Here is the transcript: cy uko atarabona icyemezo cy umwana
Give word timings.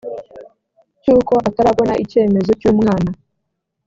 cy 1.01 1.07
uko 1.17 1.33
atarabona 1.49 1.93
icyemezo 2.03 2.51
cy 2.59 2.65
umwana 2.71 3.11